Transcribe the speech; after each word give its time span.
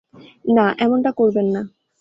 না, 0.55 0.65
এমনটা 0.79 1.11
করবেন 1.11 1.47
না। 1.53 1.61